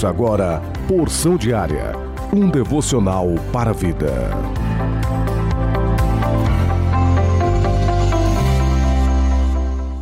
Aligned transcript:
Ouça 0.00 0.08
agora 0.08 0.62
Porção 0.88 1.36
Diária, 1.36 1.92
um 2.32 2.48
devocional 2.48 3.26
para 3.52 3.68
a 3.68 3.74
vida. 3.74 4.30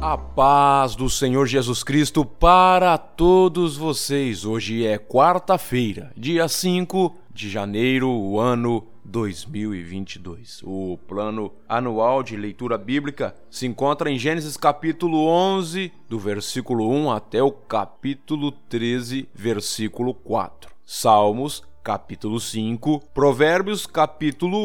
A 0.00 0.16
paz 0.16 0.96
do 0.96 1.10
Senhor 1.10 1.46
Jesus 1.46 1.84
Cristo 1.84 2.24
para 2.24 2.96
todos 2.96 3.76
vocês. 3.76 4.46
Hoje 4.46 4.86
é 4.86 4.96
quarta-feira, 4.96 6.10
dia 6.16 6.48
5 6.48 7.14
de 7.30 7.50
janeiro, 7.50 8.08
o 8.08 8.40
ano 8.40 8.91
2022. 9.04 10.62
O 10.64 10.98
plano 11.06 11.52
anual 11.68 12.22
de 12.22 12.36
leitura 12.36 12.78
bíblica 12.78 13.34
se 13.50 13.66
encontra 13.66 14.10
em 14.10 14.18
Gênesis 14.18 14.56
capítulo 14.56 15.26
11, 15.26 15.92
do 16.08 16.18
versículo 16.18 16.88
1 16.88 17.10
até 17.10 17.42
o 17.42 17.50
capítulo 17.50 18.52
13, 18.52 19.28
versículo 19.34 20.14
4. 20.14 20.70
Salmos 20.84 21.62
capítulo 21.82 22.38
5, 22.38 23.02
Provérbios 23.12 23.86
capítulo 23.86 24.56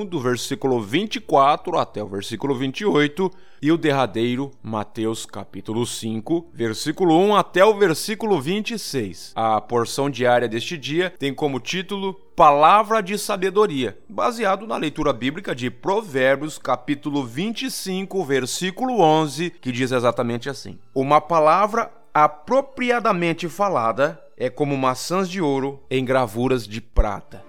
1, 0.00 0.04
do 0.04 0.20
versículo 0.20 0.80
24 0.80 1.78
até 1.78 2.02
o 2.02 2.06
versículo 2.06 2.54
28, 2.54 3.30
e 3.62 3.72
o 3.72 3.78
derradeiro, 3.78 4.50
Mateus 4.62 5.24
capítulo 5.24 5.86
5, 5.86 6.50
versículo 6.52 7.16
1 7.18 7.36
até 7.36 7.64
o 7.64 7.74
versículo 7.78 8.40
26. 8.40 9.32
A 9.34 9.60
porção 9.60 10.10
diária 10.10 10.48
deste 10.48 10.76
dia 10.76 11.12
tem 11.18 11.34
como 11.34 11.60
título 11.60 12.14
Palavra 12.36 13.02
de 13.02 13.18
Sabedoria, 13.18 13.98
baseado 14.08 14.66
na 14.66 14.76
leitura 14.76 15.12
bíblica 15.12 15.54
de 15.54 15.70
Provérbios 15.70 16.58
capítulo 16.58 17.24
25, 17.24 18.24
versículo 18.24 19.00
11, 19.00 19.50
que 19.60 19.72
diz 19.72 19.92
exatamente 19.92 20.48
assim: 20.48 20.78
Uma 20.94 21.20
palavra 21.20 21.90
apropriadamente 22.12 23.48
falada 23.48 24.20
é 24.40 24.48
como 24.48 24.74
maçãs 24.74 25.28
de 25.28 25.38
ouro 25.42 25.82
em 25.90 26.02
gravuras 26.02 26.66
de 26.66 26.80
prata. 26.80 27.44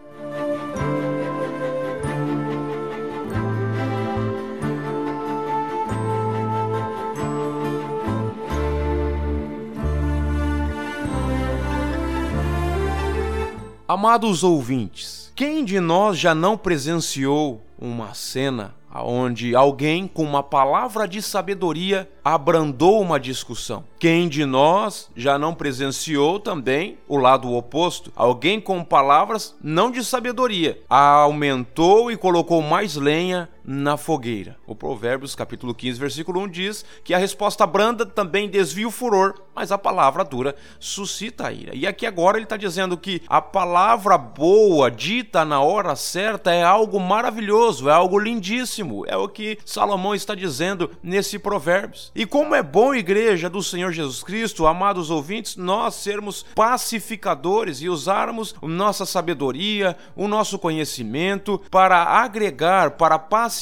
Amados 13.87 14.43
ouvintes, 14.43 15.31
quem 15.33 15.63
de 15.63 15.79
nós 15.79 16.17
já 16.17 16.35
não 16.35 16.57
presenciou 16.57 17.61
uma 17.79 18.13
cena 18.13 18.75
onde 18.93 19.55
alguém 19.55 20.07
com 20.07 20.23
uma 20.23 20.43
palavra 20.43 21.07
de 21.07 21.21
sabedoria 21.21 22.09
abrandou 22.23 23.01
uma 23.01 23.19
discussão. 23.19 23.83
Quem 23.99 24.27
de 24.27 24.45
nós 24.45 25.09
já 25.15 25.37
não 25.37 25.53
presenciou 25.53 26.39
também 26.39 26.97
o 27.07 27.17
lado 27.17 27.51
oposto? 27.53 28.11
Alguém 28.15 28.59
com 28.59 28.83
palavras 28.83 29.55
não 29.63 29.91
de 29.91 30.03
sabedoria 30.03 30.79
aumentou 30.89 32.11
e 32.11 32.17
colocou 32.17 32.61
mais 32.61 32.95
lenha 32.95 33.49
na 33.71 33.95
fogueira. 33.95 34.57
O 34.67 34.75
Provérbios 34.75 35.33
capítulo 35.33 35.73
15, 35.73 35.97
versículo 35.97 36.41
1 36.41 36.47
diz 36.49 36.85
que 37.05 37.13
a 37.13 37.17
resposta 37.17 37.65
branda 37.65 38.05
também 38.05 38.49
desvia 38.49 38.85
o 38.85 38.91
furor, 38.91 39.41
mas 39.55 39.71
a 39.71 39.77
palavra 39.77 40.25
dura 40.25 40.55
suscita 40.77 41.47
a 41.47 41.53
ira. 41.53 41.73
E 41.73 41.87
aqui 41.87 42.05
agora 42.05 42.37
ele 42.37 42.43
está 42.43 42.57
dizendo 42.57 42.97
que 42.97 43.21
a 43.27 43.41
palavra 43.41 44.17
boa, 44.17 44.91
dita 44.91 45.45
na 45.45 45.61
hora 45.61 45.95
certa, 45.95 46.51
é 46.51 46.63
algo 46.63 46.99
maravilhoso, 46.99 47.87
é 47.87 47.93
algo 47.93 48.19
lindíssimo. 48.19 49.05
É 49.07 49.15
o 49.15 49.29
que 49.29 49.57
Salomão 49.65 50.13
está 50.13 50.35
dizendo 50.35 50.91
nesse 51.01 51.39
Provérbios. 51.39 52.11
E 52.13 52.25
como 52.25 52.53
é 52.53 52.61
bom, 52.61 52.93
igreja 52.93 53.49
do 53.49 53.63
Senhor 53.63 53.93
Jesus 53.93 54.21
Cristo, 54.21 54.67
amados 54.67 55.09
ouvintes, 55.09 55.55
nós 55.55 55.95
sermos 55.95 56.43
pacificadores 56.53 57.81
e 57.81 57.87
usarmos 57.87 58.53
nossa 58.61 59.05
sabedoria, 59.05 59.95
o 60.13 60.27
nosso 60.27 60.59
conhecimento 60.59 61.61
para 61.71 62.03
agregar, 62.03 62.91
para 62.91 63.17
pacificar, 63.17 63.60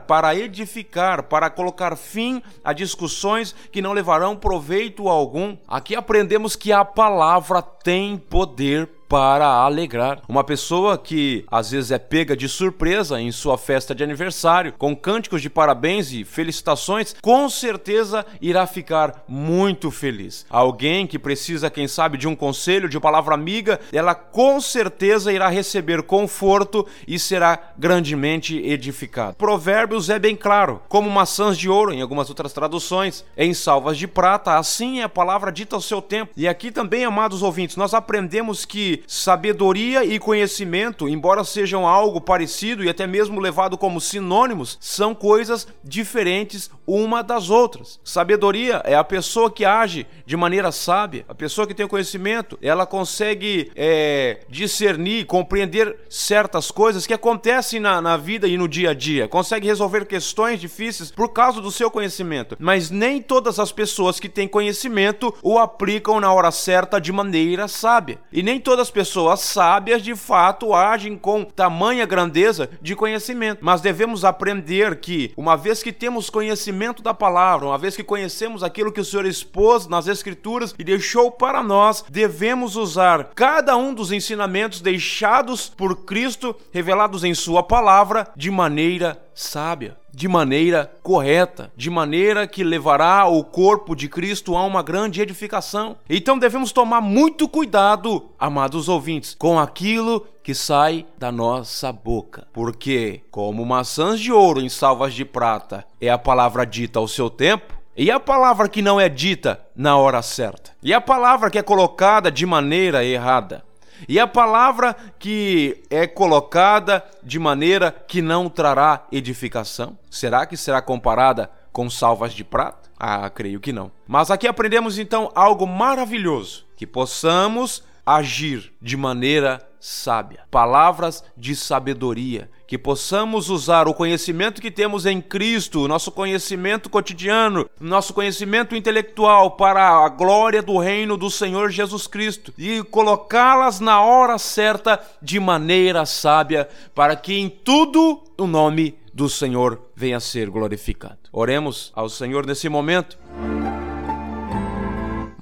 para 0.00 0.34
edificar, 0.34 1.24
para 1.24 1.50
colocar 1.50 1.96
fim 1.96 2.42
a 2.62 2.72
discussões 2.72 3.54
que 3.72 3.82
não 3.82 3.92
levarão 3.92 4.36
proveito 4.36 5.08
algum. 5.08 5.56
Aqui 5.68 5.94
aprendemos 5.94 6.56
que 6.56 6.72
a 6.72 6.84
palavra 6.84 7.62
tem 7.62 8.16
poder 8.16 8.88
para 9.14 9.46
alegrar. 9.46 10.22
Uma 10.28 10.42
pessoa 10.42 10.98
que 10.98 11.44
às 11.48 11.70
vezes 11.70 11.92
é 11.92 12.00
pega 12.00 12.36
de 12.36 12.48
surpresa 12.48 13.20
em 13.20 13.30
sua 13.30 13.56
festa 13.56 13.94
de 13.94 14.02
aniversário, 14.02 14.74
com 14.76 14.96
cânticos 14.96 15.40
de 15.40 15.48
parabéns 15.48 16.10
e 16.10 16.24
felicitações, 16.24 17.14
com 17.22 17.48
certeza 17.48 18.26
irá 18.40 18.66
ficar 18.66 19.22
muito 19.28 19.88
feliz. 19.92 20.44
Alguém 20.50 21.06
que 21.06 21.16
precisa, 21.16 21.70
quem 21.70 21.86
sabe, 21.86 22.18
de 22.18 22.26
um 22.26 22.34
conselho, 22.34 22.88
de 22.88 22.96
uma 22.96 23.02
palavra 23.02 23.36
amiga, 23.36 23.78
ela 23.92 24.16
com 24.16 24.60
certeza 24.60 25.32
irá 25.32 25.48
receber 25.48 26.02
conforto 26.02 26.84
e 27.06 27.16
será 27.16 27.70
grandemente 27.78 28.56
edificada. 28.56 29.34
Provérbios 29.34 30.10
é 30.10 30.18
bem 30.18 30.34
claro, 30.34 30.82
como 30.88 31.08
maçãs 31.08 31.56
de 31.56 31.70
ouro 31.70 31.92
em 31.92 32.02
algumas 32.02 32.30
outras 32.30 32.52
traduções, 32.52 33.24
em 33.36 33.54
salvas 33.54 33.96
de 33.96 34.08
prata, 34.08 34.58
assim 34.58 34.98
é 34.98 35.04
a 35.04 35.08
palavra 35.08 35.52
dita 35.52 35.76
ao 35.76 35.80
seu 35.80 36.02
tempo. 36.02 36.32
E 36.36 36.48
aqui 36.48 36.72
também, 36.72 37.04
amados 37.04 37.44
ouvintes, 37.44 37.76
nós 37.76 37.94
aprendemos 37.94 38.64
que 38.64 39.03
sabedoria 39.06 40.04
e 40.04 40.18
conhecimento, 40.18 41.08
embora 41.08 41.44
sejam 41.44 41.86
algo 41.86 42.20
parecido 42.20 42.84
e 42.84 42.88
até 42.88 43.06
mesmo 43.06 43.40
levado 43.40 43.76
como 43.76 44.00
sinônimos, 44.00 44.78
são 44.80 45.14
coisas 45.14 45.66
diferentes 45.82 46.70
uma 46.86 47.22
das 47.22 47.50
outras. 47.50 47.98
Sabedoria 48.04 48.82
é 48.84 48.94
a 48.94 49.04
pessoa 49.04 49.50
que 49.50 49.64
age 49.64 50.06
de 50.26 50.36
maneira 50.36 50.70
sábia, 50.70 51.24
a 51.28 51.34
pessoa 51.34 51.66
que 51.66 51.74
tem 51.74 51.86
conhecimento, 51.86 52.58
ela 52.60 52.86
consegue 52.86 53.70
é, 53.74 54.40
discernir, 54.48 55.26
compreender 55.26 55.96
certas 56.08 56.70
coisas 56.70 57.06
que 57.06 57.14
acontecem 57.14 57.80
na, 57.80 58.00
na 58.00 58.16
vida 58.16 58.46
e 58.46 58.56
no 58.56 58.68
dia 58.68 58.90
a 58.90 58.94
dia, 58.94 59.28
consegue 59.28 59.66
resolver 59.66 60.06
questões 60.06 60.60
difíceis 60.60 61.10
por 61.10 61.30
causa 61.30 61.60
do 61.60 61.70
seu 61.70 61.90
conhecimento. 61.90 62.56
Mas 62.58 62.90
nem 62.90 63.20
todas 63.20 63.58
as 63.58 63.72
pessoas 63.72 64.20
que 64.20 64.28
têm 64.28 64.48
conhecimento 64.48 65.34
o 65.42 65.58
aplicam 65.58 66.20
na 66.20 66.32
hora 66.32 66.50
certa 66.50 67.00
de 67.00 67.12
maneira 67.12 67.68
sábia. 67.68 68.18
E 68.32 68.42
nem 68.42 68.60
todas 68.60 68.90
pessoas 68.94 69.40
sábias 69.40 70.00
de 70.00 70.14
fato 70.14 70.72
agem 70.72 71.18
com 71.18 71.44
tamanha 71.44 72.06
grandeza 72.06 72.70
de 72.80 72.94
conhecimento. 72.94 73.58
Mas 73.60 73.80
devemos 73.80 74.24
aprender 74.24 75.00
que, 75.00 75.32
uma 75.36 75.56
vez 75.56 75.82
que 75.82 75.92
temos 75.92 76.30
conhecimento 76.30 77.02
da 77.02 77.12
palavra, 77.12 77.66
uma 77.66 77.76
vez 77.76 77.96
que 77.96 78.04
conhecemos 78.04 78.62
aquilo 78.62 78.92
que 78.92 79.00
o 79.00 79.04
Senhor 79.04 79.26
expôs 79.26 79.88
nas 79.88 80.06
Escrituras 80.06 80.74
e 80.78 80.84
deixou 80.84 81.30
para 81.30 81.62
nós, 81.62 82.04
devemos 82.08 82.76
usar 82.76 83.30
cada 83.34 83.76
um 83.76 83.92
dos 83.92 84.12
ensinamentos 84.12 84.80
deixados 84.80 85.68
por 85.68 86.04
Cristo, 86.04 86.54
revelados 86.72 87.24
em 87.24 87.34
Sua 87.34 87.62
palavra, 87.62 88.28
de 88.36 88.50
maneira 88.50 89.24
sábia, 89.34 89.96
de 90.12 90.28
maneira 90.28 90.90
correta, 91.02 91.72
de 91.76 91.90
maneira 91.90 92.46
que 92.46 92.62
levará 92.62 93.26
o 93.26 93.42
corpo 93.42 93.94
de 93.94 94.08
Cristo 94.08 94.56
a 94.56 94.64
uma 94.64 94.82
grande 94.82 95.20
edificação. 95.20 95.96
Então 96.08 96.38
devemos 96.38 96.72
tomar 96.72 97.00
muito 97.00 97.48
cuidado, 97.48 98.30
amados 98.38 98.88
ouvintes, 98.88 99.34
com 99.38 99.58
aquilo 99.58 100.26
que 100.42 100.54
sai 100.54 101.06
da 101.18 101.32
nossa 101.32 101.90
boca, 101.90 102.46
porque, 102.52 103.22
como 103.30 103.64
maçãs 103.64 104.20
de 104.20 104.30
ouro 104.30 104.60
em 104.60 104.68
salvas 104.68 105.14
de 105.14 105.24
prata 105.24 105.84
é 106.00 106.10
a 106.10 106.18
palavra 106.18 106.64
dita 106.66 106.98
ao 106.98 107.08
seu 107.08 107.30
tempo, 107.30 107.74
e 107.96 108.10
a 108.10 108.18
palavra 108.18 108.68
que 108.68 108.82
não 108.82 109.00
é 109.00 109.08
dita 109.08 109.60
na 109.74 109.96
hora 109.96 110.20
certa, 110.20 110.72
e 110.82 110.92
a 110.92 111.00
palavra 111.00 111.48
que 111.48 111.58
é 111.58 111.62
colocada 111.62 112.30
de 112.30 112.44
maneira 112.44 113.04
errada. 113.04 113.64
E 114.08 114.18
a 114.18 114.26
palavra 114.26 114.96
que 115.18 115.82
é 115.90 116.06
colocada 116.06 117.04
de 117.22 117.38
maneira 117.38 117.90
que 117.90 118.20
não 118.20 118.48
trará 118.48 119.06
edificação, 119.10 119.98
será 120.10 120.46
que 120.46 120.56
será 120.56 120.82
comparada 120.82 121.50
com 121.72 121.88
salvas 121.90 122.32
de 122.32 122.44
prata? 122.44 122.90
Ah, 122.98 123.28
creio 123.28 123.60
que 123.60 123.72
não. 123.72 123.90
Mas 124.06 124.30
aqui 124.30 124.46
aprendemos 124.46 124.98
então 124.98 125.30
algo 125.34 125.66
maravilhoso: 125.66 126.64
que 126.76 126.86
possamos 126.86 127.82
agir 128.04 128.72
de 128.80 128.96
maneira 128.96 129.60
sábia, 129.84 130.40
palavras 130.50 131.22
de 131.36 131.54
sabedoria, 131.54 132.50
que 132.66 132.78
possamos 132.78 133.50
usar 133.50 133.86
o 133.86 133.92
conhecimento 133.92 134.62
que 134.62 134.70
temos 134.70 135.04
em 135.04 135.20
Cristo, 135.20 135.86
nosso 135.86 136.10
conhecimento 136.10 136.88
cotidiano, 136.88 137.68
nosso 137.78 138.14
conhecimento 138.14 138.74
intelectual 138.74 139.50
para 139.50 140.04
a 140.04 140.08
glória 140.08 140.62
do 140.62 140.78
reino 140.78 141.18
do 141.18 141.30
Senhor 141.30 141.70
Jesus 141.70 142.06
Cristo 142.06 142.52
e 142.56 142.82
colocá-las 142.84 143.78
na 143.78 144.00
hora 144.00 144.38
certa 144.38 144.98
de 145.20 145.38
maneira 145.38 146.06
sábia, 146.06 146.66
para 146.94 147.14
que 147.14 147.34
em 147.34 147.50
tudo 147.50 148.22
o 148.38 148.46
nome 148.46 148.98
do 149.12 149.28
Senhor 149.28 149.80
venha 149.94 150.16
a 150.16 150.20
ser 150.20 150.48
glorificado. 150.48 151.18
Oremos 151.30 151.92
ao 151.94 152.08
Senhor 152.08 152.46
nesse 152.46 152.70
momento. 152.70 153.18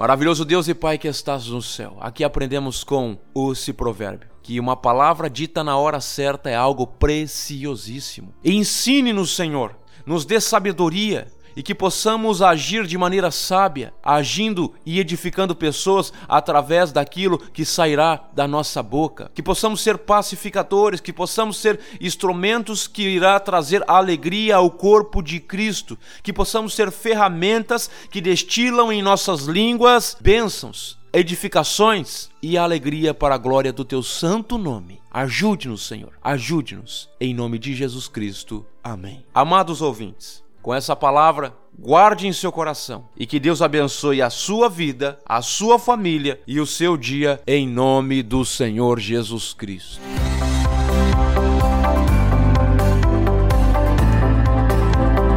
Maravilhoso 0.03 0.45
Deus 0.45 0.67
e 0.67 0.75
Pai 0.75 0.99
que 0.99 1.07
estás 1.07 1.47
no 1.47 1.63
céu. 1.63 1.97
Aqui 2.01 2.25
aprendemos 2.25 2.83
com 2.83 3.17
esse 3.53 3.73
provérbio 3.73 4.29
que 4.43 4.59
uma 4.59 4.75
palavra 4.75 5.31
dita 5.31 5.63
na 5.63 5.77
hora 5.77 6.01
certa 6.01 6.51
é 6.51 6.57
algo 6.57 6.85
preciosíssimo. 6.85 8.35
Ensine-nos, 8.45 9.37
Senhor, 9.37 9.77
nos 10.05 10.25
dê 10.25 10.41
sabedoria 10.41 11.29
e 11.57 11.63
que 11.63 11.75
possamos 11.75 12.43
agir 12.43 12.87
de 12.87 12.97
maneira 12.97 13.31
sábia, 13.31 13.93
agindo 14.03 14.73
e 14.85 14.99
edificando 14.99 15.55
pessoas 15.55 16.13
através 16.29 16.93
daquilo 16.93 17.39
que 17.39 17.65
sairá 17.65 18.25
da 18.33 18.47
nossa 18.47 18.83
boca. 18.83 19.31
Que 19.35 19.43
possamos 19.43 19.81
ser 19.81 19.99
pacificadores, 19.99 21.01
que 21.01 21.13
possamos 21.13 21.57
ser 21.57 21.79
instrumentos 22.01 22.87
que 22.87 23.03
irá 23.03 23.39
trazer 23.41 23.85
alegria 23.87 24.57
ao 24.57 24.71
corpo 24.71 25.23
de 25.23 25.41
Cristo, 25.41 25.99
que 26.23 26.33
possamos 26.33 26.75
ser 26.75 26.91
ferramentas 26.91 27.91
que 28.11 28.21
destilam 28.21 28.93
em 28.93 29.03
nossas 29.03 29.43
línguas 29.43 30.17
bênçãos, 30.21 30.99
edificações 31.13 32.31
e 32.43 32.57
alegria 32.57 33.13
para 33.13 33.35
a 33.35 33.39
glória 33.39 33.73
do 33.73 33.85
teu 33.85 34.03
santo 34.03 34.57
nome. 34.57 35.01
Ajude-nos, 35.11 35.87
Senhor. 35.87 36.13
Ajude-nos. 36.23 37.11
Em 37.21 37.35
nome 37.35 37.59
de 37.59 37.75
Jesus 37.75 38.09
Cristo. 38.09 38.65
Amém. 38.83 39.25
Amados 39.35 39.83
ouvintes, 39.83 40.42
com 40.63 40.73
essa 40.73 40.95
palavra, 40.95 41.53
guarde 41.77 42.29
em 42.29 42.33
seu 42.33 42.53
coração 42.53 43.05
e 43.17 43.27
que 43.27 43.41
Deus 43.41 43.61
abençoe 43.61 44.23
a 44.23 44.31
sua 44.31 44.69
vida, 44.69 45.19
a 45.27 45.43
sua 45.43 45.79
família 45.79 46.41
e 46.47 46.61
o 46.61 46.67
seu 46.67 46.97
dia 46.97 47.41
em 47.47 47.69
nome 47.69 48.23
do 48.23 48.45
Senhor 48.45 49.01
Jesus 49.01 49.53
Cristo. 49.53 50.01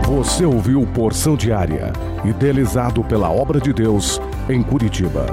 Você 0.08 0.46
ouviu 0.46 0.86
Porção 0.94 1.36
Diária, 1.36 1.92
idealizado 2.24 3.04
pela 3.04 3.30
obra 3.30 3.60
de 3.60 3.74
Deus 3.74 4.20
em 4.50 4.64
Curitiba. 4.64 5.26